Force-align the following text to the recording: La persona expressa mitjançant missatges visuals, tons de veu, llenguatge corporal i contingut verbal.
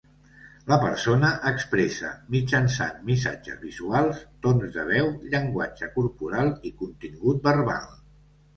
La 0.69 0.77
persona 0.83 1.27
expressa 1.49 2.09
mitjançant 2.37 2.97
missatges 3.11 3.61
visuals, 3.67 4.25
tons 4.47 4.75
de 4.81 4.89
veu, 4.89 5.13
llenguatge 5.35 5.93
corporal 6.01 6.53
i 6.71 6.75
contingut 6.83 7.47
verbal. 7.53 7.89